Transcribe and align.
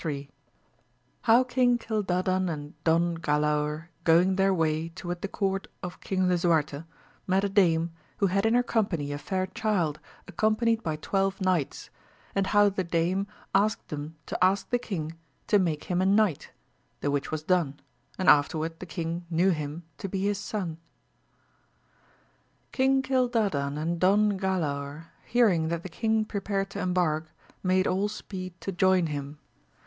III.— 0.03 0.29
How 1.29 1.43
King 1.43 1.77
Cildadan 1.77 2.49
and 2.49 2.73
Don 2.83 3.19
Q 3.19 3.33
alaor 3.35 3.89
going 4.03 4.35
their 4.35 4.51
way 4.51 4.89
toward 4.89 5.21
the 5.21 5.27
court 5.27 5.67
of 5.83 5.99
King 6.01 6.27
Lisuarte, 6.27 6.85
met 7.27 7.43
a 7.43 7.49
Dame, 7.49 7.91
who 8.17 8.25
had 8.25 8.47
in 8.47 8.55
her 8.55 8.63
company 8.63 9.11
a 9.11 9.19
fair 9.19 9.45
Child 9.45 9.99
accompanied 10.27 10.81
hy 10.83 10.95
twelre 10.97 11.39
Knights, 11.39 11.91
and 12.33 12.47
how 12.47 12.67
the 12.67 12.83
Dame 12.83 13.27
asked 13.53 13.89
them 13.89 14.15
to 14.25 14.43
ask 14.43 14.71
the 14.71 14.79
King 14.79 15.15
to 15.45 15.59
make 15.59 15.83
him 15.83 16.01
a 16.01 16.05
Knight, 16.07 16.49
the 17.01 17.11
which 17.11 17.29
was 17.29 17.43
done, 17.43 17.79
and 18.17 18.27
afterward 18.27 18.79
tho 18.79 18.87
King 18.87 19.27
knew 19.29 19.51
him 19.51 19.83
to 19.99 20.09
be 20.09 20.23
his 20.23 20.39
son. 20.39 20.79
ING 22.75 23.03
CILDADAN 23.03 23.77
and 23.79 23.99
Don 23.99 24.39
Galaor 24.39 25.09
hearing 25.25 25.67
that 25.67 25.83
the 25.83 25.89
king 25.89 26.25
prepared 26.25 26.71
to 26.71 26.79
embark 26.81 27.27
made 27.61 27.85
all 27.85 28.07
speed 28.09 28.59
to 28.61 28.71
join 28.71 29.05
him. 29.05 29.37